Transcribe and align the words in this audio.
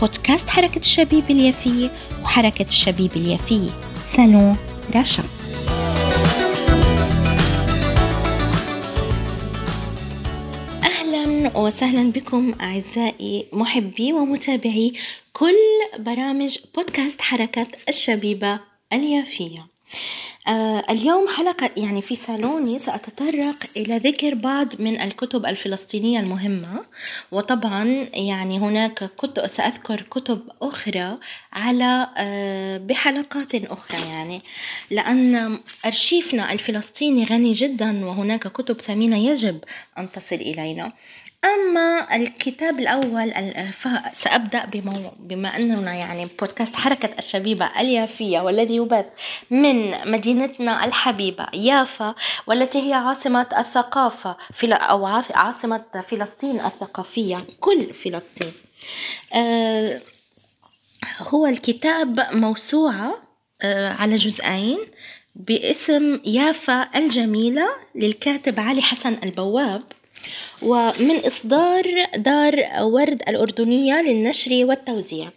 بودكاست 0.00 0.50
حركة 0.50 0.78
الشبيب 0.78 1.30
اليافية 1.30 1.90
وحركة 2.22 2.66
الشبيب 2.66 3.12
اليافية 3.16 3.70
سالون 4.16 4.56
رشا 4.96 5.22
أهلا 10.84 11.56
وسهلا 11.58 12.10
بكم 12.12 12.54
أعزائي 12.60 13.46
محبي 13.52 14.12
ومتابعي 14.12 14.92
كل 15.32 15.56
برامج 15.98 16.58
بودكاست 16.74 17.20
حركة 17.20 17.66
الشبيبة 17.88 18.60
اليافية. 18.92 19.66
اليوم 20.90 21.28
حلقة 21.28 21.70
يعني 21.76 22.02
في 22.02 22.14
صالوني 22.14 22.78
سأتطرق 22.78 23.56
إلى 23.76 23.96
ذكر 23.98 24.34
بعض 24.34 24.80
من 24.80 25.00
الكتب 25.00 25.46
الفلسطينية 25.46 26.20
المهمة. 26.20 26.84
وطبعا 27.32 27.84
يعني 28.14 28.58
هناك 28.58 29.10
كتب 29.18 29.46
سأذكر 29.46 30.00
كتب 30.02 30.42
أخرى 30.62 31.18
على 31.52 32.08
آه 32.16 32.78
بحلقات 32.78 33.54
أخرى 33.54 34.00
يعني. 34.08 34.42
لأن 34.90 35.60
أرشيفنا 35.86 36.52
الفلسطيني 36.52 37.24
غني 37.24 37.52
جدا 37.52 38.06
وهناك 38.06 38.48
كتب 38.48 38.80
ثمينة 38.80 39.16
يجب 39.18 39.58
أن 39.98 40.10
تصل 40.10 40.36
إلينا. 40.36 40.92
أما 41.44 42.16
الكتاب 42.16 42.78
الأول 42.78 43.32
سأبدأ 44.12 44.64
بمو... 44.64 45.12
بما 45.18 45.56
أننا 45.56 45.94
يعني 45.94 46.28
بودكاست 46.40 46.76
حركة 46.76 47.18
الشبيبة 47.18 47.80
اليافية 47.80 48.40
والذي 48.40 48.76
يبث 48.76 49.06
من 49.50 49.90
مدينتنا 50.10 50.84
الحبيبة 50.84 51.46
يافا 51.54 52.14
والتي 52.46 52.88
هي 52.88 52.94
عاصمة 52.94 53.46
الثقافة 53.58 54.36
في 54.54 54.72
أو 54.72 55.06
عاصمة 55.34 55.84
فلسطين 56.08 56.60
الثقافية 56.60 57.38
كل 57.60 57.94
فلسطين. 57.94 58.52
آه 59.34 60.00
هو 61.18 61.46
الكتاب 61.46 62.26
موسوعة 62.32 63.22
آه 63.62 63.92
على 63.92 64.16
جزئين 64.16 64.78
باسم 65.36 66.20
يافا 66.24 66.88
الجميلة 66.96 67.68
للكاتب 67.94 68.60
علي 68.60 68.82
حسن 68.82 69.16
البواب. 69.22 69.82
ومن 70.62 71.16
إصدار 71.26 71.84
دار 72.16 72.54
ورد 72.80 73.22
الأردنية 73.28 74.02
للنشر 74.02 74.64
والتوزيع. 74.64 75.28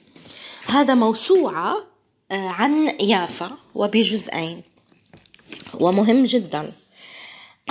هذا 0.68 0.94
موسوعة 0.94 1.78
آه، 2.32 2.50
عن 2.50 2.88
يافا 3.02 3.52
وبجزئين 3.76 4.62
ومهم 5.80 6.26
جدا. 6.26 6.72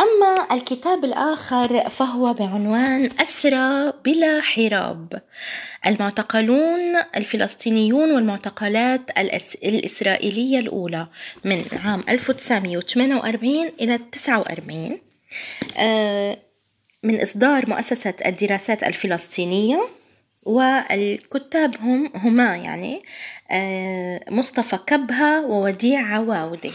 أما 0.01 0.55
الكتاب 0.55 1.05
الآخر 1.05 1.89
فهو 1.89 2.33
بعنوان 2.33 3.11
أسرى 3.21 3.93
بلا 4.05 4.41
حراب. 4.41 5.23
المعتقلون 5.87 6.97
الفلسطينيون 7.17 8.13
والمعتقلات 8.13 9.01
الإسرائيلية 9.65 10.59
الأولى 10.59 11.07
من 11.45 11.65
عام 11.85 12.03
1948 12.09 13.71
إلى 13.81 13.99
49 14.13 14.99
من 17.03 17.21
إصدار 17.21 17.71
مؤسسة 17.71 18.15
الدراسات 18.27 18.83
الفلسطينية 18.83 19.89
والكتاب 20.47 21.77
هم 21.81 22.13
هما 22.15 22.57
يعني 22.57 23.03
آه، 23.51 24.21
مصطفى 24.31 24.79
كبهة 24.87 25.47
ووديع 25.47 26.01
عواودي. 26.01 26.73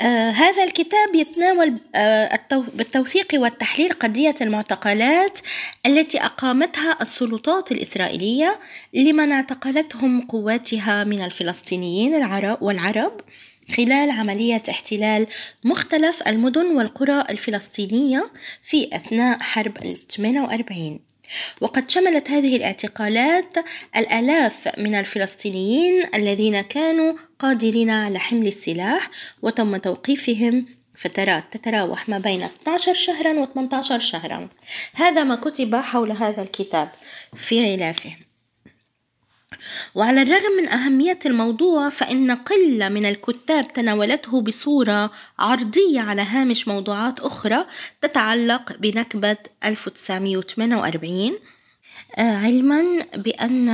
آه 0.00 0.30
هذا 0.30 0.64
الكتاب 0.64 1.14
يتناول 1.14 1.78
آه 1.94 2.40
بالتوثيق 2.74 3.26
والتحليل 3.34 3.92
قضية 3.92 4.34
المعتقلات 4.40 5.38
التي 5.86 6.20
أقامتها 6.20 6.98
السلطات 7.02 7.72
الإسرائيلية 7.72 8.60
لمن 8.94 9.32
اعتقلتهم 9.32 10.20
قواتها 10.20 11.04
من 11.04 11.24
الفلسطينيين 11.24 12.14
العرب 12.14 12.62
والعرب. 12.62 13.20
خلال 13.76 14.10
عملية 14.10 14.62
احتلال 14.70 15.26
مختلف 15.64 16.28
المدن 16.28 16.66
والقرى 16.66 17.20
الفلسطينية 17.30 18.30
في 18.64 18.96
أثناء 18.96 19.38
حرب 19.38 19.78
48 20.10 21.00
وقد 21.60 21.90
شملت 21.90 22.30
هذه 22.30 22.56
الاعتقالات 22.56 23.56
الآلاف 23.96 24.78
من 24.78 24.94
الفلسطينيين 24.94 26.06
الذين 26.14 26.60
كانوا 26.60 27.14
قادرين 27.38 27.90
على 27.90 28.18
حمل 28.18 28.46
السلاح 28.46 29.10
وتم 29.42 29.76
توقيفهم 29.76 30.66
فترات 30.94 31.44
تتراوح 31.52 32.08
ما 32.08 32.18
بين 32.18 32.42
12 32.42 32.94
شهرا 32.94 33.40
و 33.40 33.46
18 33.46 33.98
شهرا. 33.98 34.48
هذا 34.94 35.24
ما 35.24 35.34
كتب 35.34 35.74
حول 35.74 36.12
هذا 36.12 36.42
الكتاب 36.42 36.88
في 37.36 37.74
غلافه. 37.74 38.10
وعلى 39.94 40.22
الرغم 40.22 40.52
من 40.62 40.68
أهمية 40.68 41.18
الموضوع 41.26 41.88
فإن 41.88 42.30
قلة 42.30 42.88
من 42.88 43.06
الكتاب 43.06 43.72
تناولته 43.72 44.40
بصورة 44.40 45.10
عرضية 45.38 46.00
على 46.00 46.22
هامش 46.22 46.68
موضوعات 46.68 47.20
أخرى 47.20 47.66
تتعلق 48.02 48.76
بنكبة 48.76 49.36
1948 49.64 51.38
آه، 52.18 52.36
علما 52.36 52.82
بأن 53.16 53.68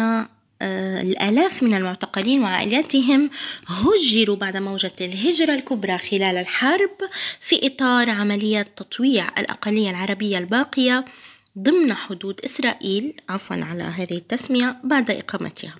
آه، 0.62 1.02
الآلاف 1.02 1.62
من 1.62 1.74
المعتقلين 1.74 2.42
وعائلاتهم 2.42 3.30
هجروا 3.66 4.36
بعد 4.36 4.56
موجة 4.56 4.92
الهجرة 5.00 5.54
الكبرى 5.54 5.98
خلال 5.98 6.36
الحرب 6.36 6.90
في 7.40 7.66
إطار 7.66 8.10
عملية 8.10 8.62
تطويع 8.62 9.28
الأقلية 9.38 9.90
العربية 9.90 10.38
الباقية. 10.38 11.04
ضمن 11.58 11.94
حدود 11.94 12.40
إسرائيل 12.44 13.20
عفوا 13.28 13.56
على 13.56 13.82
هذه 13.82 14.16
التسمية 14.16 14.80
بعد 14.84 15.10
إقامتها. 15.10 15.74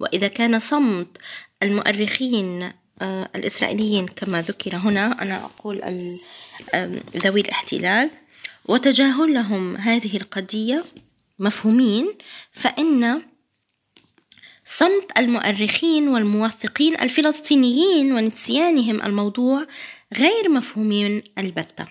وإذا 0.00 0.28
كان 0.28 0.58
صمت 0.58 1.18
المؤرخين 1.62 2.72
آه، 3.02 3.28
الإسرائيليين 3.34 4.06
كما 4.06 4.42
ذكر 4.42 4.76
هنا 4.76 5.22
أنا 5.22 5.44
أقول 5.44 5.80
ذوي 7.16 7.40
الاحتلال 7.40 8.10
وتجاهلهم 8.64 9.76
هذه 9.76 10.16
القضية 10.16 10.84
مفهومين 11.38 12.14
فإن 12.52 13.22
صمت 14.64 15.18
المؤرخين 15.18 16.08
والموثقين 16.08 17.00
الفلسطينيين 17.00 18.12
ونسيانهم 18.12 19.02
الموضوع 19.02 19.66
غير 20.14 20.48
مفهوم 20.48 21.22
البتة. 21.38 21.86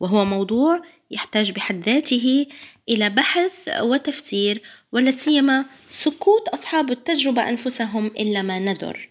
وهو 0.00 0.24
موضوع 0.24 0.82
يحتاج 1.14 1.50
بحد 1.50 1.88
ذاته 1.88 2.46
إلى 2.88 3.10
بحث 3.10 3.68
وتفسير 3.80 4.62
ولا 4.92 5.10
سيما 5.10 5.64
سكوت 5.90 6.48
أصحاب 6.48 6.90
التجربة 6.90 7.48
أنفسهم 7.48 8.06
إلا 8.06 8.42
ما 8.42 8.58
ندر 8.58 9.08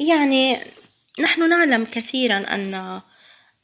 يعني 0.00 0.56
نحن 1.20 1.48
نعلم 1.48 1.84
كثيرا 1.84 2.36
أن 2.36 3.00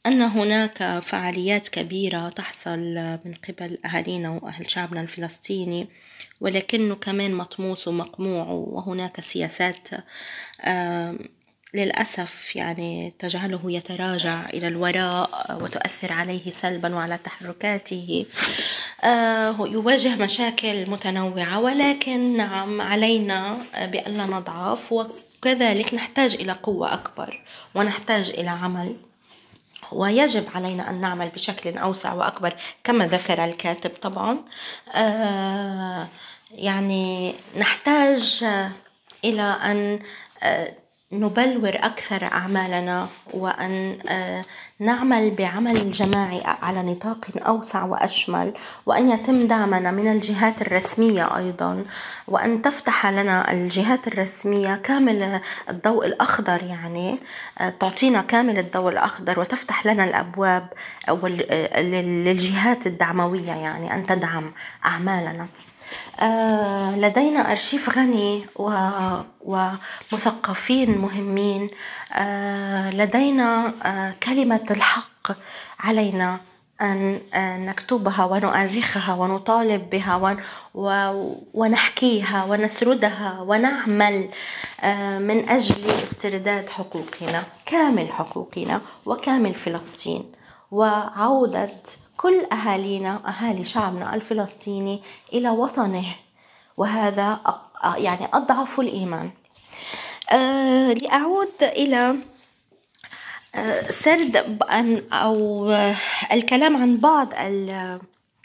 أن 0.05 0.21
هناك 0.21 0.99
فعاليات 0.99 1.67
كبيرة 1.69 2.29
تحصل 2.29 2.79
من 3.25 3.33
قبل 3.47 3.77
أهالينا 3.85 4.29
وأهل 4.29 4.71
شعبنا 4.71 5.01
الفلسطيني 5.01 5.87
ولكنه 6.41 6.95
كمان 6.95 7.33
مطموس 7.33 7.87
ومقموع 7.87 8.45
وهناك 8.45 9.19
سياسات 9.21 9.87
للأسف 11.73 12.55
يعني 12.55 13.13
تجعله 13.19 13.61
يتراجع 13.65 14.49
إلى 14.49 14.67
الوراء 14.67 15.29
وتؤثر 15.61 16.13
عليه 16.13 16.51
سلبا 16.51 16.95
وعلى 16.95 17.17
تحركاته. 17.17 18.25
آه، 19.03 19.55
يواجه 19.59 20.15
مشاكل 20.15 20.89
متنوعة 20.89 21.59
ولكن 21.59 22.37
نعم 22.37 22.81
علينا 22.81 23.57
بألا 23.81 24.25
نضعف 24.25 24.91
وكذلك 24.91 25.93
نحتاج 25.93 26.35
إلى 26.35 26.51
قوة 26.51 26.93
أكبر 26.93 27.41
ونحتاج 27.75 28.29
إلى 28.29 28.49
عمل. 28.49 28.95
ويجب 29.91 30.45
علينا 30.55 30.89
أن 30.89 31.01
نعمل 31.01 31.29
بشكل 31.29 31.77
أوسع 31.77 32.13
وأكبر 32.13 32.55
كما 32.83 33.07
ذكر 33.07 33.43
الكاتب 33.43 33.91
طبعا. 34.01 34.37
آه، 34.95 36.07
يعني 36.51 37.33
نحتاج 37.57 38.45
إلى 39.25 39.41
أن 39.41 39.99
آه، 40.43 40.73
نبلور 41.13 41.69
أكثر 41.75 42.23
أعمالنا 42.23 43.07
وأن 43.33 43.97
نعمل 44.79 45.31
بعمل 45.31 45.91
جماعي 45.91 46.41
على 46.45 46.81
نطاق 46.91 47.25
أوسع 47.47 47.85
وأشمل 47.85 48.53
وأن 48.85 49.09
يتم 49.09 49.47
دعمنا 49.47 49.91
من 49.91 50.11
الجهات 50.11 50.61
الرسمية 50.61 51.37
أيضا 51.37 51.85
وأن 52.27 52.61
تفتح 52.61 53.05
لنا 53.05 53.51
الجهات 53.51 54.07
الرسمية 54.07 54.75
كامل 54.75 55.41
الضوء 55.69 56.05
الأخضر 56.05 56.63
يعني 56.63 57.19
تعطينا 57.79 58.21
كامل 58.21 58.59
الضوء 58.59 58.89
الأخضر 58.91 59.39
وتفتح 59.39 59.85
لنا 59.85 60.03
الأبواب 60.03 60.67
للجهات 61.77 62.87
الدعموية 62.87 63.51
يعني 63.51 63.93
أن 63.95 64.05
تدعم 64.05 64.53
أعمالنا. 64.85 65.43
آه، 65.43 65.72
لدينا 66.97 67.51
أرشيف 67.51 67.97
غني 67.97 68.45
ومثقفين 69.41 70.97
مهمين. 70.97 71.69
آه، 72.13 72.91
لدينا 72.91 73.73
آه، 73.83 74.13
كلمة 74.23 74.65
الحق 74.71 75.31
علينا 75.79 76.39
أن 76.81 77.19
نكتبها 77.65 78.25
ونؤرخها 78.25 79.13
ونطالب 79.13 79.89
بها 79.89 80.37
ونحكيها 81.53 82.43
ونسردها 82.43 83.39
ونعمل 83.41 84.29
من 85.19 85.49
أجل 85.49 85.89
استرداد 86.03 86.69
حقوقنا 86.69 87.43
كامل 87.65 88.11
حقوقنا 88.11 88.81
وكامل 89.05 89.53
فلسطين. 89.53 90.31
وعودة 90.71 91.69
كل 92.23 92.45
أهالينا 92.51 93.21
أهالي 93.27 93.63
شعبنا 93.63 94.15
الفلسطيني 94.15 95.01
إلى 95.33 95.49
وطنه 95.49 96.05
وهذا 96.77 97.39
يعني 97.97 98.27
أضعف 98.33 98.79
الإيمان. 98.79 99.31
أه 100.31 100.93
لأعود 100.93 101.51
إلى 101.61 102.15
سرد 103.89 104.57
أو 105.13 105.69
الكلام 106.31 106.77
عن 106.77 106.97
بعض 106.97 107.27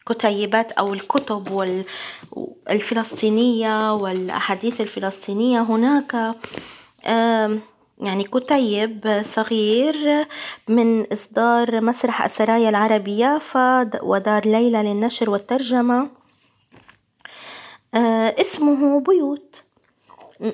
الكتيبات 0.08 0.72
أو 0.72 0.92
الكتب 0.94 1.74
الفلسطينية 2.70 3.94
والأحاديث 3.94 4.80
الفلسطينية. 4.80 5.60
هناك 5.60 6.34
يعني 8.00 8.24
كتيب 8.24 9.22
صغير 9.24 10.26
من 10.68 11.12
إصدار 11.12 11.80
مسرح 11.80 12.24
السرايا 12.24 12.68
العربية 12.68 13.38
ودار 14.02 14.46
ليلى 14.46 14.82
للنشر 14.82 15.30
والترجمة. 15.30 16.10
آه، 17.94 18.34
اسمه 18.40 19.00
بيوت. 19.00 19.62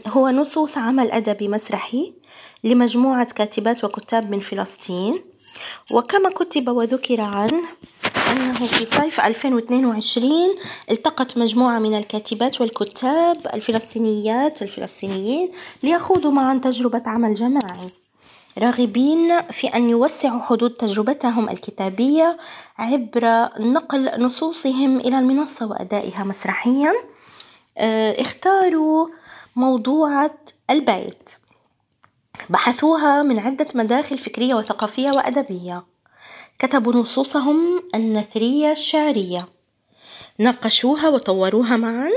هو 0.06 0.29
نصوص 0.29 0.79
عمل 0.79 1.11
أدبي 1.11 1.49
مسرحي 1.49 2.12
لمجموعة 2.64 3.32
كاتبات 3.32 3.85
وكتاب 3.85 4.31
من 4.31 4.40
فلسطين. 4.40 5.23
وكما 5.90 6.31
كتب 6.31 6.69
وذكر 6.69 7.20
عنه 7.20 7.62
أنه 8.34 8.66
في 8.66 8.84
صيف 8.84 9.20
2022 9.20 10.32
التقت 10.90 11.38
مجموعة 11.38 11.78
من 11.78 11.98
الكاتبات 11.98 12.60
والكتاب 12.60 13.46
الفلسطينيات 13.54 14.62
الفلسطينيين 14.62 15.50
ليخوضوا 15.82 16.31
معا 16.31 16.54
تجربة 16.58 17.02
عمل 17.06 17.34
جماعي 17.34 17.88
راغبين 18.58 19.42
في 19.50 19.66
أن 19.66 19.90
يوسعوا 19.90 20.40
حدود 20.40 20.70
تجربتهم 20.70 21.48
الكتابية 21.48 22.36
عبر 22.78 23.48
نقل 23.60 24.22
نصوصهم 24.22 25.00
إلى 25.00 25.19
المنصة 25.19 25.66
وأدائها 25.66 26.25
مسرحيا 26.25 26.92
آه، 27.78 28.20
اختاروا 28.20 29.08
موضوعة 29.56 30.34
البيت. 30.70 31.30
بحثوها 32.50 33.22
من 33.22 33.38
عدة 33.38 33.69
مداخل 33.75 34.19
فكرية 34.19 34.54
وثقافية 34.54 35.10
وأدبية. 35.10 35.94
كتبوا 36.58 36.92
نصوصهم 36.92 37.82
النثرية 37.94 38.72
الشعرية. 38.72 39.48
ناقشوها 40.38 41.08
وطوروها 41.08 41.76
معا 41.76 42.10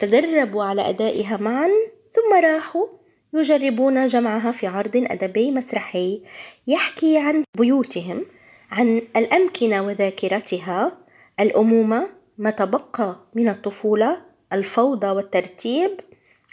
تدربوا 0.00 0.64
على 0.64 0.88
أدائها 0.88 1.36
معا 1.36 1.68
ثم 2.12 2.44
راحوا 2.44 2.86
يجربون 3.34 4.06
جمعها 4.06 4.52
في 4.52 4.66
عرض 4.66 5.06
أدبي 5.10 5.50
مسرحي 5.50 6.22
يحكي 6.66 7.18
عن 7.18 7.44
بيوتهم 7.58 8.26
عن 8.70 9.02
الأمكنة 9.16 9.86
وذاكرتها 9.86 10.98
الأمومة 11.40 12.08
ما 12.38 12.50
تبقى 12.50 13.16
من 13.34 13.48
الطفولة 13.48 14.22
الفوضى 14.52 15.06
والترتيب 15.06 16.00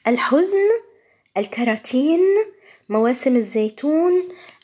الحزن 0.07 0.67
الكراتين 1.37 2.19
مواسم 2.89 3.35
الزيتون 3.35 4.13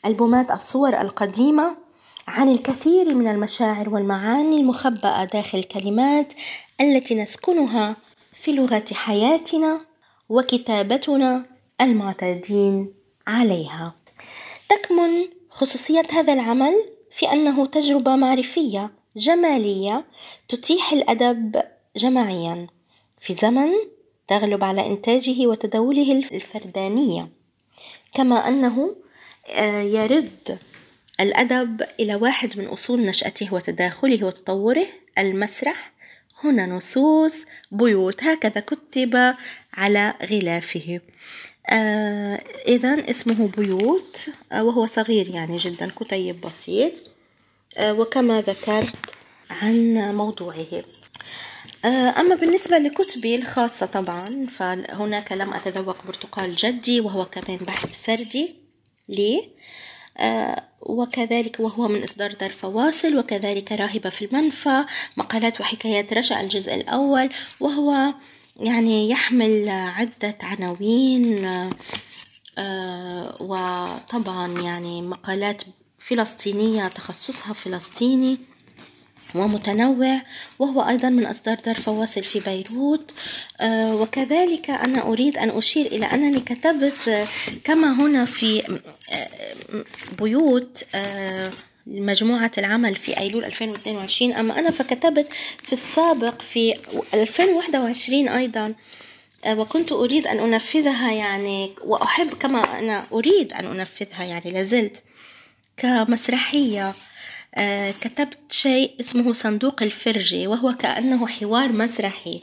ألبومات 0.06 0.50
الصور 0.50 1.00
القديمة. 1.00 1.87
عن 2.28 2.48
الكثير 2.48 3.14
من 3.14 3.26
المشاعر 3.26 3.88
والمعاني 3.88 4.60
المخبأة 4.60 5.24
داخل 5.24 5.58
الكلمات 5.58 6.32
التي 6.80 7.14
نسكنها 7.14 7.96
في 8.32 8.52
لغة 8.52 8.84
حياتنا 8.92 9.80
وكتابتنا 10.28 11.46
المعتادين 11.80 12.92
عليها. 13.26 13.94
تكمن 14.68 15.24
خصوصية 15.50 16.02
هذا 16.12 16.32
العمل 16.32 16.74
في 17.10 17.32
أنه 17.32 17.66
تجربة 17.66 18.16
معرفية 18.16 18.90
جمالية 19.16 20.04
تتيح 20.48 20.92
الأدب 20.92 21.62
جماعيا 21.96 22.66
في 23.20 23.34
زمن 23.34 23.70
تغلب 24.28 24.64
على 24.64 24.86
إنتاجه 24.86 25.46
وتداوله 25.46 26.12
الفردانية 26.12 27.28
كما 28.14 28.48
أنه 28.48 28.96
آه، 29.50 29.82
يرد 29.82 30.58
الأدب 31.20 31.82
إلى 32.00 32.14
واحد 32.14 32.58
من 32.58 32.66
أصول 32.66 33.00
نشأته 33.00 33.54
وتداخله 33.54 34.24
وتطوره 34.26 34.86
المسرح. 35.18 35.92
هنا 36.44 36.66
نصوص 36.66 37.34
بيوت. 37.70 38.24
هكذا 38.24 38.60
كتب 38.60 39.34
على 39.74 40.14
غلافه. 40.30 41.00
آه 41.70 42.40
إذا 42.66 43.10
اسمه 43.10 43.48
بيوت 43.56 44.26
آه 44.52 44.64
وهو 44.64 44.86
صغير 44.86 45.28
يعني 45.28 45.56
جدا 45.56 45.90
كتيب 46.00 46.40
بسيط. 46.40 46.92
آه 47.76 47.92
وكما 47.92 48.40
ذكرت 48.40 48.96
عن 49.50 49.94
موضوعه. 50.14 50.84
آه 51.84 52.20
أما 52.20 52.34
بالنسبة 52.34 52.78
لكتبي 52.78 53.34
الخاصة 53.34 53.86
طبعا 53.86 54.44
فهناك 54.44 55.32
لم 55.32 55.54
أتذوق 55.54 56.06
برتقال 56.06 56.54
جدي 56.54 57.00
وهو 57.00 57.24
كمان 57.24 57.56
بحث 57.56 58.04
سردي 58.04 58.56
لي 59.08 59.48
وكذلك 60.80 61.60
وهو 61.60 61.88
من 61.88 62.02
إصدار 62.02 62.32
دار 62.32 62.52
فواصل 62.52 63.18
وكذلك 63.18 63.72
راهبة 63.72 64.10
في 64.10 64.24
المنفى 64.24 64.84
مقالات 65.16 65.60
وحكايات 65.60 66.12
رشا 66.12 66.40
الجزء 66.40 66.74
الأول 66.74 67.30
وهو 67.60 68.14
يعني 68.56 69.10
يحمل 69.10 69.68
عدة 69.68 70.36
عناوين 70.42 71.44
آه، 72.58 73.34
وطبعا 73.40 74.60
يعني 74.60 75.02
مقالات 75.02 75.62
فلسطينية 75.98 76.88
تخصصها 76.88 77.52
فلسطيني 77.52 78.38
ومتنوع 79.34 80.22
وهو 80.58 80.80
أيضا 80.88 81.08
من 81.08 81.26
أصدار 81.26 81.56
دار 81.66 81.74
فواصل 81.74 82.24
في 82.24 82.40
بيروت. 82.40 83.10
آه، 83.60 83.94
وكذلك 83.94 84.70
أنا 84.70 85.02
أريد 85.02 85.38
أن 85.38 85.50
أشير 85.50 85.86
إلى 85.86 86.06
أنني 86.06 86.40
كتبت 86.40 87.26
كما 87.64 87.92
هنا 87.92 88.24
في 88.24 88.78
بيوت 90.18 90.84
آه، 90.94 91.52
مجموعة 91.86 92.50
العمل 92.58 92.94
في 92.94 93.18
أيلول 93.18 93.44
2022 93.44 94.32
أما 94.32 94.58
أنا 94.58 94.70
فكتبت 94.70 95.28
في 95.62 95.72
السابق 95.72 96.42
في 96.42 96.74
2021 97.14 98.28
أيضا 98.28 98.74
آه، 99.44 99.60
وكنت 99.60 99.92
أريد 99.92 100.26
أن 100.26 100.38
أنفذها 100.38 101.12
يعني 101.12 101.72
وأحب 101.84 102.32
كما 102.32 102.78
أنا 102.78 103.04
أريد 103.12 103.52
أن 103.52 103.66
أنفذها 103.66 104.24
يعني 104.24 104.50
لازلت 104.50 105.02
كمسرحية. 105.76 106.92
آه، 107.54 107.90
كتبت 107.90 108.38
شيء 108.50 108.94
اسمه 109.00 109.32
صندوق 109.32 109.82
الفرجة 109.82 110.48
وهو 110.48 110.74
كأنه 110.74 111.26
حوار 111.26 111.72
مسرحي. 111.72 112.40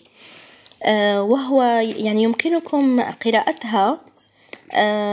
وهو 1.17 1.63
يعني 1.98 2.24
يمكنكم 2.24 3.01
قراءتها. 3.01 4.01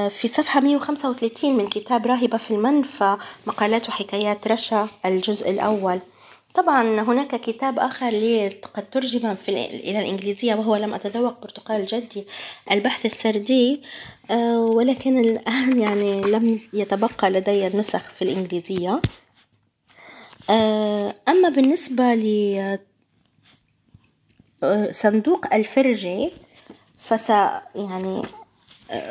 في 0.08 0.28
صفحة 0.28 0.60
135 0.60 1.56
من 1.56 1.68
كتاب 1.68 2.06
راهبة 2.06 2.38
في 2.38 2.50
المنفى 2.50 3.16
مقالات 3.46 3.88
وحكايات 3.88 4.48
رشا 4.48 4.88
الجزء 5.06 5.50
الأول. 5.50 6.00
طبعا 6.54 7.00
هناك 7.00 7.40
كتاب 7.40 7.78
آخر 7.78 8.08
لي 8.08 8.48
قد 8.48 8.90
ترجم 8.90 9.34
في 9.34 9.48
إلى 9.50 10.00
الإنجليزية 10.00 10.54
وهو 10.54 10.76
لم 10.76 10.94
أتذوق 10.94 11.40
برتقال 11.42 11.86
جدي 11.86 12.24
البحث 12.70 13.06
السردي. 13.06 13.82
آه، 14.30 14.60
ولكن 14.60 15.18
الآن 15.18 15.78
يعني 15.84 16.20
لم 16.20 16.60
يتبقى 16.72 17.30
لدي 17.30 17.66
النسخ 17.66 18.10
في 18.10 18.22
الإنجليزية. 18.22 19.02
آه، 20.50 21.14
أما 21.28 21.48
بالنسبة 21.48 22.14
ل 22.14 22.78
صندوق 24.90 25.54
الفرجة 25.54 26.30
فس 26.98 27.30
يعني 27.74 28.22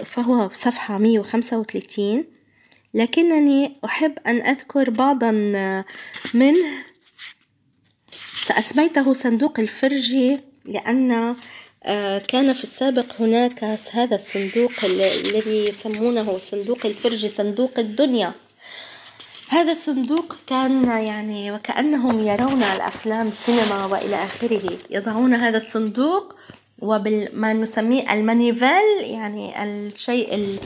فهو 0.05 0.49
صفحة 0.53 0.97
مية 0.97 1.19
وخمسة 1.19 1.57
وثلاثين. 1.57 2.25
لكنني 2.93 3.79
أحب 3.85 4.13
أن 4.27 4.41
أذكر 4.41 4.89
بعضا 4.89 5.31
منه. 6.33 6.65
سأسميته 8.47 9.13
صندوق 9.13 9.59
الفرجي 9.59 10.39
لأن 10.65 11.35
آه، 11.83 12.19
كان 12.19 12.53
في 12.53 12.63
السابق 12.63 13.21
هناك 13.21 13.63
هذا 13.91 14.15
الصندوق 14.15 14.71
الذي 14.83 15.67
يسمونه 15.67 16.37
صندوق 16.37 16.85
الفرج 16.85 17.25
صندوق 17.25 17.79
الدنيا. 17.79 18.31
هذا 19.49 19.71
الصندوق 19.71 20.35
كان 20.47 20.83
يعني 20.83 21.51
وكأنهم 21.51 22.27
يرون 22.27 22.63
الأفلام 22.63 23.27
السينما 23.27 23.85
وإلى 23.85 24.15
آخره. 24.23 24.77
يضعون 24.89 25.33
هذا 25.33 25.57
الصندوق 25.57 26.35
وبما 26.81 27.53
نسميه 27.53 28.13
المانيفال 28.13 29.01
يعني 29.01 29.63
الشيء 29.63 30.35
ال... 30.35 30.57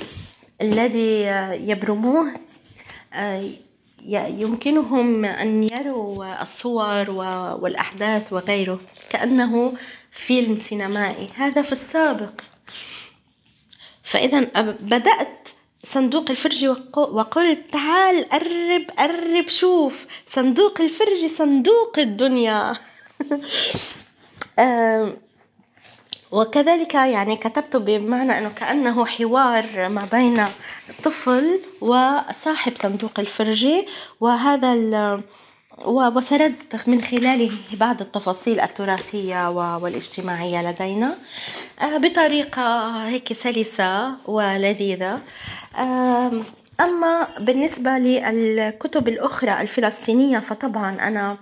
الذي 0.61 1.21
يبرموه 1.69 2.31
آه، 3.13 3.49
يمكنهم 4.07 5.25
أن 5.25 5.63
يروا 5.63 6.41
الصور 6.41 7.11
والأحداث 7.61 8.33
وغيره 8.33 8.79
كأنه 9.09 9.73
فيلم 10.11 10.57
سينمائي. 10.57 11.27
هذا 11.35 11.61
في 11.61 11.71
السابق. 11.71 12.41
فإذا 14.03 14.39
بدأت 14.81 15.49
صندوق 15.83 16.29
الفرج 16.29 16.65
وقلت 16.97 17.59
تعال 17.71 18.29
قرب 18.29 18.85
قرب 18.97 19.47
شوف 19.47 20.05
صندوق 20.27 20.81
الفرج 20.81 21.25
صندوق 21.25 21.99
الدنيا. 21.99 22.73
وكذلك 26.31 26.93
يعني 26.93 27.35
كتبت 27.35 27.75
بمعنى 27.75 28.37
أنه 28.37 28.49
كأنه 28.49 29.05
حوار 29.05 29.89
ما 29.89 30.07
بين 30.11 30.45
طفل 31.03 31.59
وصاحب 31.81 32.75
صندوق 32.75 33.19
الفرج 33.19 33.67
وهذا 34.19 34.73
وسردت 35.85 36.89
من 36.89 37.01
خلاله 37.01 37.51
بعض 37.73 38.01
التفاصيل 38.01 38.59
التراثية 38.59 39.49
والاجتماعية 39.77 40.71
لدينا. 40.71 41.15
آه، 41.81 41.97
بطريقة 41.97 42.89
هيك 43.07 43.33
سلسة 43.33 44.11
ولذيذة. 44.25 45.19
أما 46.79 47.27
بالنسبة 47.45 47.91
للكتب 47.91 49.07
الأخرى 49.07 49.61
الفلسطينية 49.61 50.39
فطبعا 50.39 51.07
أنا 51.07 51.37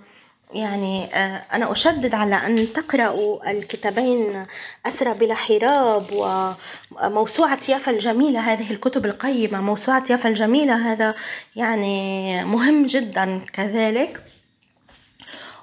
يعني 0.54 1.14
آه، 1.14 1.42
أنا 1.52 1.72
أشدد 1.72 2.14
على 2.14 2.34
أن 2.34 2.72
تقرأوا 2.72 3.50
الكتابين 3.50 4.46
أسرى 4.86 5.14
بلا 5.14 5.34
حراب 5.34 6.06
وموسوعة 6.12 7.60
يافا 7.68 7.92
الجميلة 7.92 8.40
هذه 8.40 8.70
الكتب 8.70 9.06
القيمة 9.06 9.60
موسوعة 9.60 10.04
يافا 10.10 10.28
الجميلة 10.28 10.92
هذا 10.92 11.14
يعني 11.56 12.44
مهم 12.44 12.86
جدا 12.86 13.40
كذلك. 13.52 14.20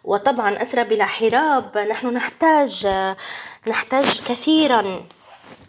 وطبعا 0.03 0.61
أسرى 0.61 0.83
بلا 0.83 1.05
حراب 1.05 1.77
نحن 1.77 2.07
نحتاج 2.07 2.87
نحتاج 3.67 4.21
كثيرا 4.21 5.05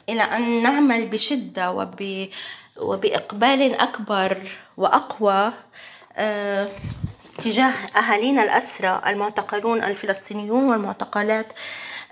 إلى 0.09 0.23
أن 0.23 0.63
نعمل 0.63 1.07
بشدة 1.07 1.73
وب 1.73 2.29
وبإقبال 2.81 3.75
أكبر 3.75 4.51
وأقوى. 4.77 5.53
آه، 6.17 6.69
تجاه 7.45 7.73
أهالينا 7.97 8.43
الأسرى 8.45 9.03
المعتقلون 9.07 9.83
الفلسطينيون 9.83 10.65
والمعتقلات 10.65 11.47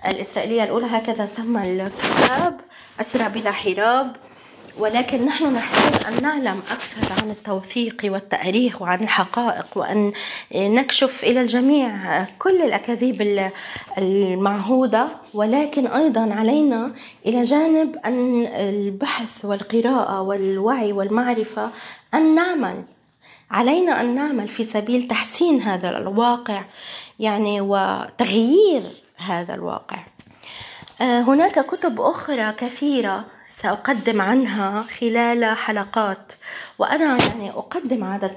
الإسرائيلية 0.05 0.63
الأولى 0.63 0.85
هكذا 0.85 1.25
سمى 1.25 1.71
الكتاب 1.71 2.59
أسرى 3.01 3.29
بلا 3.29 3.51
حراب. 3.51 4.15
ولكن 4.77 5.25
نحن 5.25 5.53
نحتاج 5.53 6.13
أن 6.13 6.21
نعلم 6.23 6.61
أكثر 6.71 7.23
عن 7.23 7.31
التوثيق 7.31 8.01
والتأريخ 8.03 8.81
وعن 8.81 9.03
الحقائق 9.03 9.65
وأن 9.75 10.13
نكشف 10.55 11.23
إلى 11.23 11.41
الجميع 11.41 12.23
كل 12.39 12.61
الأكاذيب 12.61 13.49
المعهودة. 13.97 15.07
ولكن 15.33 15.87
أيضا 15.87 16.33
علينا 16.33 16.91
إلى 17.25 17.43
جانب 17.43 17.95
أن 18.05 18.45
البحث 18.45 19.45
والقراءة 19.45 20.21
والوعي 20.21 20.93
والمعرفة 20.93 21.69
أن 22.13 22.35
نعمل 22.35 22.83
علينا 23.51 24.01
أن 24.01 24.15
نعمل 24.15 24.47
في 24.47 24.63
سبيل 24.63 25.07
تحسين 25.07 25.61
هذا 25.61 25.97
الواقع 25.97 26.63
يعني 27.19 27.61
وتغيير 27.61 28.83
هذا 29.17 29.53
الواقع. 29.53 29.97
آه، 31.01 31.21
هناك 31.21 31.65
كتب 31.65 32.01
أخرى 32.01 32.51
كثيرة 32.51 33.25
سأقدم 33.61 34.21
عنها 34.21 34.85
خلال 34.99 35.57
حلقات 35.57 36.33
وأنا 36.79 37.17
يعني 37.25 37.49
أقدم 37.49 38.03
عادة 38.03 38.35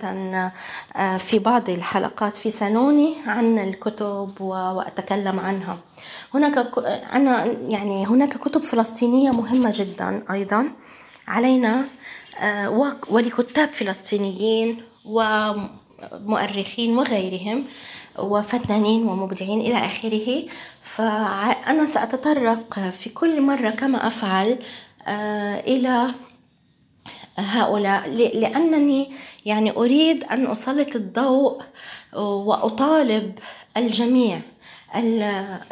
آه، 0.97 1.17
في 1.17 1.39
بعض 1.39 1.71
الحلقات 1.71 2.37
في 2.37 2.51
سانوني 2.51 3.17
عن 3.27 3.59
الكتب 3.59 4.41
وأتكلم 4.41 5.41
عنها. 5.41 5.79
هناك 6.35 6.79
أنا 7.13 7.45
يعني 7.69 8.07
هناك 8.07 8.39
كتب 8.39 8.63
فلسطينية 8.63 9.31
مهمة 9.31 9.73
جدا 9.75 10.25
أيضا 10.31 10.71
علينا 11.29 11.85
آه، 12.41 12.97
ولكتاب 13.11 13.69
فلسطينيين 13.69 14.94
ومؤرخين 15.05 16.99
وغيرهم 16.99 17.65
وفنانين 18.19 19.09
ومبدعين 19.09 19.61
إلى 19.61 19.79
آخره. 19.79 20.47
فأنا 20.83 21.87
سأتطرق 21.87 22.79
في 22.79 23.11
كل 23.11 23.41
مرة 23.41 23.71
كما 23.71 24.07
أفعل 24.07 24.59
آه، 25.09 25.61
إلى 25.61 26.15
هؤلاء 27.37 28.09
لأنني 28.09 29.09
يعني 29.47 29.71
أريد 29.71 30.25
أن 30.25 30.47
أسلط 30.47 30.97
الضوء 30.97 31.63
وأطالب 32.17 33.39
الجميع 33.77 34.41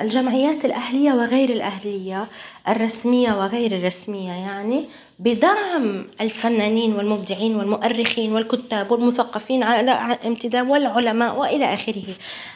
الجمعيات 0.00 0.64
الأهلية 0.64 1.12
وغير 1.12 1.50
الأهلية 1.50 2.26
الرسمية 2.68 3.32
وغير 3.32 3.72
الرسمية 3.72 4.32
يعني. 4.32 4.86
بدعم 5.22 6.04
الفنانين 6.20 6.96
والمبدعين 6.96 7.56
والمؤرخين 7.56 8.32
والكتاب 8.34 8.90
والمثقفين 8.90 9.62
على 9.62 9.90
امتداد 10.26 10.68
والعلماء 10.68 11.38
وإلى 11.38 11.74
آخره. 11.74 12.04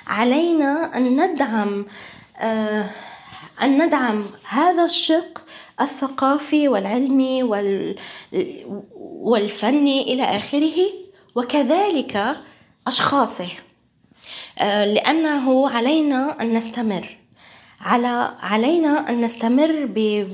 علينا 0.06 0.96
أن 0.96 1.20
ندعم 1.20 1.86
آه 2.38 2.84
أن 3.62 3.86
ندعم 3.86 4.26
هذا 4.48 4.84
الشق 4.84 5.42
الثقافي 5.80 6.68
والعلمي 6.68 7.42
والفني 9.02 10.02
إلى 10.12 10.22
آخره 10.22 10.78
وكذلك 11.34 12.36
أشخاصه. 12.86 13.48
آه، 14.58 14.84
لأنه 14.84 15.70
علينا 15.70 16.40
أن 16.40 16.54
نستمر. 16.54 17.16
على 17.80 18.34
علينا 18.40 19.08
أن 19.08 19.20
نستمر 19.20 19.86
ب 19.94 20.26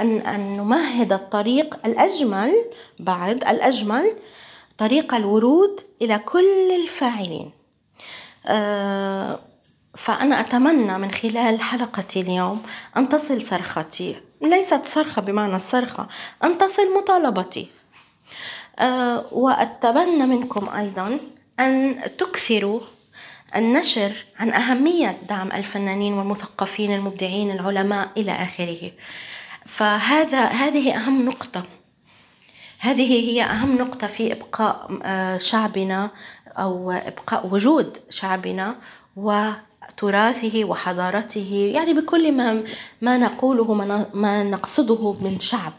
أن, 0.00 0.18
أن 0.18 0.52
نمهد 0.52 1.12
الطريق 1.12 1.86
الأجمل 1.86 2.52
بعد 2.98 3.44
الأجمل 3.44 4.16
طريق 4.78 5.14
الورود 5.14 5.80
إلى 6.02 6.18
كل 6.18 6.72
الفاعلين. 6.82 7.50
آه، 8.46 9.40
فأنا 9.94 10.40
أتمنى 10.40 10.98
من 10.98 11.10
خلال 11.10 11.60
حلقتي 11.60 12.20
اليوم 12.20 12.62
أن 12.96 13.08
تصل 13.08 13.42
صرختي. 13.42 14.16
ليست 14.42 14.80
صرخة 14.86 15.22
بمعنى 15.22 15.56
الصرخة 15.56 16.08
أن 16.44 16.58
تصل 16.58 16.94
مطالبتي. 16.96 17.68
آه، 18.78 19.24
وأتمنى 19.32 20.26
منكم 20.26 20.68
أيضا 20.68 21.18
أن 21.60 22.00
تكثروا 22.18 22.80
النشر 23.56 24.12
عن 24.38 24.52
أهمية 24.52 25.16
دعم 25.28 25.52
الفنانين 25.52 26.14
والمثقفين 26.14 26.94
المبدعين 26.94 27.50
العلماء 27.50 28.08
إلى 28.16 28.32
آخره. 28.32 28.90
فهذا 29.66 30.44
هذه 30.44 30.96
أهم 30.96 31.24
نقطة. 31.24 31.62
هذه 32.78 33.30
هي 33.30 33.42
أهم 33.42 33.76
نقطة 33.78 34.06
في 34.06 34.32
إبقاء 34.32 34.98
آه، 35.02 35.38
شعبنا 35.38 36.10
أو 36.48 36.90
إبقاء 36.90 37.46
وجود 37.46 37.98
شعبنا 38.10 38.76
وتراثه 39.16 40.64
وحضارته. 40.64 41.70
يعني 41.74 41.94
بكل 41.94 42.32
ما 42.32 42.64
ما 43.00 43.18
نقوله 43.18 43.74
ما 44.14 44.42
نقصده 44.42 45.12
من 45.12 45.40
شعب. 45.40 45.72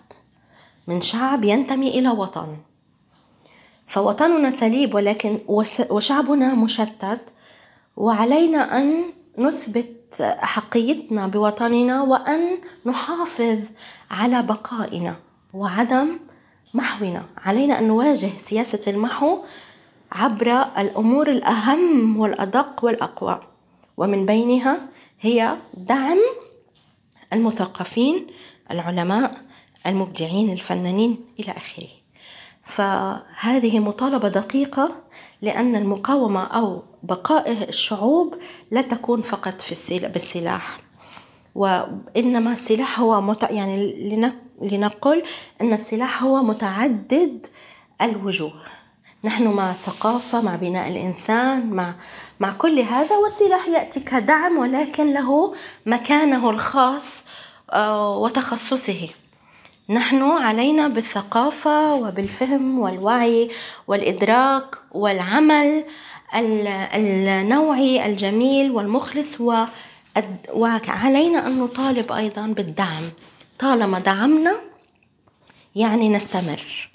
من 0.88 1.02
شعب 1.02 1.44
ينتمي 1.44 2.00
إلى 2.00 2.10
وطن. 2.10 2.58
فوطننا 3.88 4.50
سليب 4.50 4.94
ولكن 4.94 5.40
وشعبنا 5.90 6.54
مشتت 6.54 7.22
وعلينا 7.98 8.78
أن 8.78 9.14
نثبت 9.38 10.05
أحقيتنا 10.22 11.28
بوطننا 11.28 12.02
وأن 12.02 12.58
نحافظ 12.86 13.60
على 14.12 14.44
بقائنا 14.44 15.16
وعدم 15.54 16.20
محونا. 16.74 17.26
علينا 17.38 17.80
أن 17.80 17.88
نواجه 17.88 18.30
سياسة 18.46 18.92
المحو 18.92 19.38
عبر 20.12 20.62
الأمور 20.78 21.30
الأهم 21.30 22.20
والأدق 22.20 22.86
والأقوى. 22.86 23.40
ومن 23.98 24.26
بينها 24.26 24.90
هي 25.20 25.58
دعم 25.74 26.18
المثقفين 27.34 28.28
العلماء 28.72 29.32
المبدعين 29.88 30.52
الفنانين 30.54 31.26
إلى 31.40 31.52
آخره. 31.52 31.88
فهذه 32.64 33.80
مطالبة 33.80 34.28
دقيقة 34.28 34.96
لأن 35.42 35.76
المقاومة 35.76 36.44
أو 36.44 36.84
بقاء 37.04 37.70
الشعوب 37.70 38.36
لا 38.72 38.82
تكون 38.82 39.22
فقط 39.22 39.62
في 39.62 39.72
بالسلاح. 40.08 40.80
وإنما 41.56 42.52
السلاح 42.52 43.00
هو 43.00 43.22
مت... 43.22 43.44
يعني 43.44 43.94
لنقل 44.62 45.24
أن 45.62 45.74
السلاح 45.74 46.24
هو 46.24 46.44
متعدد 46.44 47.48
الوجوه. 48.02 48.54
نحن 49.24 49.48
مع 49.48 49.72
الثقافة 49.72 50.42
مع 50.42 50.56
بناء 50.56 50.88
الإنسان 50.88 51.70
مع 51.70 51.96
مع 52.40 52.52
كل 52.52 52.80
هذا 52.80 53.16
والسلاح 53.18 53.68
يأتي 53.68 54.00
كدعم 54.00 54.58
ولكن 54.58 55.14
له 55.14 55.54
مكانه 55.86 56.50
الخاص 56.50 57.24
آه، 57.72 58.18
وتخصصه. 58.18 59.10
نحن 59.90 60.24
علينا 60.24 60.88
بالثقافة 60.88 61.96
وبالفهم 61.96 62.80
والوعي 62.80 63.52
والإدراك 63.88 64.76
والعمل 64.92 65.86
النوعي 66.96 68.06
الجميل 68.06 68.72
والمخلص 68.72 69.42
وعلينا 70.54 71.48
أن 71.48 71.60
نطالب 71.60 72.12
أيضا 72.12 72.48
بالدعم. 72.48 73.10
طالما 73.60 74.00
دعمنا 74.00 74.56
يعني 75.76 76.10
نستمر. 76.10 76.90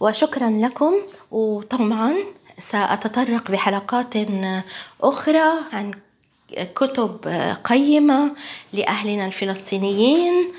وشكرا 0.00 0.50
لكم 0.50 0.94
وطبعا 1.30 2.14
سأتطرق 2.58 3.50
بحلقات 3.50 4.14
أخرى 5.00 5.48
عن 5.72 5.94
كتب 6.54 7.28
قيمة 7.64 8.32
لأهلنا 8.72 9.26
الفلسطينيين 9.26 10.52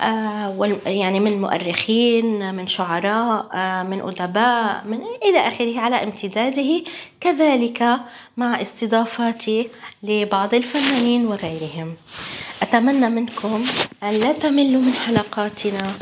آه، 0.00 0.78
يعني 0.86 1.20
من 1.20 1.40
مؤرخين 1.40 2.54
من 2.54 2.68
شعراء 2.68 3.48
آه، 3.54 3.82
من 3.82 4.00
أدباء 4.00 4.82
من 4.86 5.00
إلى 5.24 5.38
آخره 5.48 5.80
على 5.80 6.02
امتداده 6.02 6.82
كذلك 7.20 8.00
مع 8.36 8.62
استضافاتي 8.62 9.68
لبعض 10.02 10.54
الفنانين 10.54 11.26
وغيرهم. 11.26 11.94
أتمنى 12.62 13.08
منكم 13.08 13.64
أن 14.02 14.10
لا 14.10 14.32
تملوا 14.32 14.82
من 14.82 14.92
حلقاتنا 15.06 15.92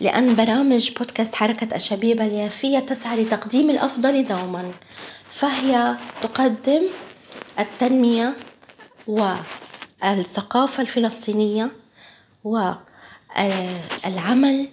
لأن 0.00 0.34
برامج 0.36 0.90
بودكاست 0.98 1.34
حركة 1.34 1.76
الشبيبة 1.76 2.26
اليافية 2.26 2.78
تسعى 2.78 3.22
لتقديم 3.22 3.70
الأفضل 3.70 4.24
دوما 4.24 4.70
فهي 5.30 5.96
تقدم 6.22 6.82
التنمية 7.58 8.34
والثقافة 9.06 10.82
الفلسطينية 10.82 11.72
والعمل 13.34 14.68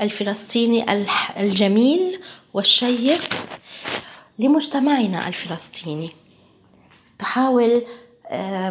الفلسطيني 0.00 1.06
الجميل 1.36 2.20
والشيق 2.54 3.34
لمجتمعنا 4.38 5.28
الفلسطيني. 5.28 6.10
تحاول 7.18 7.82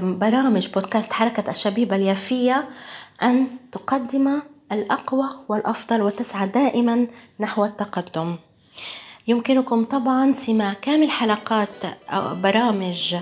برامج 0.01 0.67
بودكاست 0.67 1.13
حركة 1.13 1.51
الشبيبة 1.51 1.95
اليافية 1.95 2.69
أن 3.23 3.47
تقدم 3.71 4.41
الأقوى 4.71 5.27
والأفضل 5.49 6.01
وتسعى 6.01 6.47
دائما 6.47 7.07
نحو 7.39 7.65
التقدم. 7.65 8.37
يمكنكم 9.27 9.83
طبعا 9.83 10.33
سماع 10.33 10.73
كامل 10.73 11.11
حلقات 11.11 11.85
أو 12.09 12.35
برامج 12.35 13.15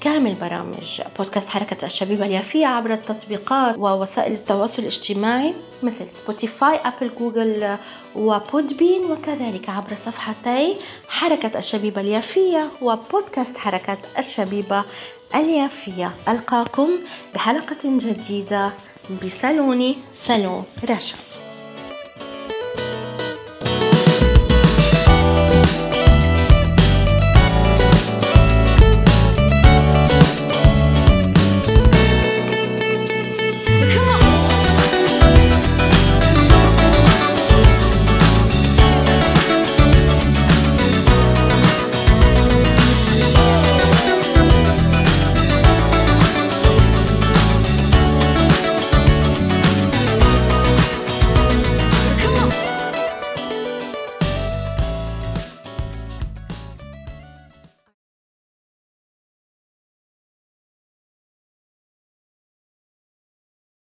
كامل 0.00 0.34
برامج 0.34 1.02
بودكاست 1.18 1.48
حركة 1.48 1.86
الشبيبة 1.86 2.26
اليافية 2.26 2.66
عبر 2.66 2.92
التطبيقات 2.92 3.78
ووسائل 3.78 4.32
التواصل 4.32 4.82
الاجتماعي 4.82 5.54
مثل 5.82 6.10
سبوتيفاي 6.10 6.76
أبل 6.84 7.10
جوجل 7.18 7.78
وبودبين 8.16 9.10
وكذلك 9.10 9.68
عبر 9.68 9.96
صفحتي 9.96 10.76
حركة 11.08 11.58
الشبيبة 11.58 12.00
اليافية 12.00 12.70
وبودكاست 12.82 13.58
حركة 13.58 13.98
الشبيبة 14.18 14.84
اليافية. 15.34 16.12
ألقاكم 16.28 16.88
بحلقة 17.34 17.78
جديدة 17.84 18.72
بسالوني 19.22 19.96
سالون 20.14 20.64
رشا. 20.90 21.37